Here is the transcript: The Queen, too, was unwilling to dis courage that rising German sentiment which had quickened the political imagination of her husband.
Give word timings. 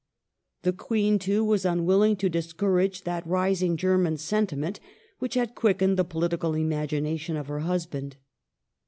The 0.63 0.73
Queen, 0.73 1.19
too, 1.19 1.43
was 1.45 1.63
unwilling 1.63 2.15
to 2.15 2.27
dis 2.27 2.53
courage 2.53 3.03
that 3.03 3.27
rising 3.27 3.77
German 3.77 4.17
sentiment 4.17 4.79
which 5.19 5.35
had 5.35 5.53
quickened 5.53 5.95
the 5.95 6.03
political 6.03 6.55
imagination 6.55 7.37
of 7.37 7.45
her 7.45 7.59
husband. 7.59 8.17